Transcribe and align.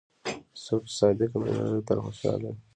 څوک 0.63 0.83
چې 0.87 0.93
صادق 0.99 1.31
مینه 1.41 1.63
لري، 1.67 1.81
تل 1.87 1.99
خوشحال 2.05 2.41
وي. 2.43 2.53